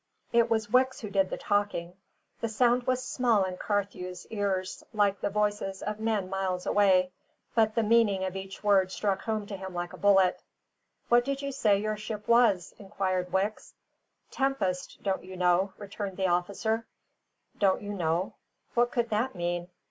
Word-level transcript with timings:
It 0.33 0.49
was 0.49 0.71
Wicks 0.71 1.01
who 1.01 1.11
did 1.11 1.29
the 1.29 1.37
talking. 1.37 1.93
The 2.39 2.49
sound 2.49 2.87
was 2.87 3.03
small 3.03 3.43
in 3.43 3.57
Carthew's 3.57 4.25
ears, 4.31 4.83
like 4.93 5.21
the 5.21 5.29
voices 5.29 5.83
of 5.83 5.99
men 5.99 6.27
miles 6.27 6.65
away, 6.65 7.11
but 7.53 7.75
the 7.75 7.83
meaning 7.83 8.23
of 8.23 8.35
each 8.35 8.63
word 8.63 8.91
struck 8.91 9.21
home 9.21 9.45
to 9.45 9.55
him 9.55 9.75
like 9.75 9.93
a 9.93 9.97
bullet. 9.97 10.41
"What 11.09 11.23
did 11.23 11.43
you 11.43 11.51
say 11.51 11.77
your 11.77 11.97
ship 11.97 12.27
was?" 12.27 12.73
inquired 12.79 13.31
Wicks. 13.31 13.75
"Tempest, 14.31 15.03
don't 15.03 15.23
you 15.23 15.37
know?" 15.37 15.73
returned 15.77 16.17
the 16.17 16.27
officer. 16.29 16.87
Don't 17.59 17.83
you 17.83 17.93
know? 17.93 18.33
What 18.73 18.89
could 18.91 19.11
that 19.11 19.35
mean? 19.35 19.67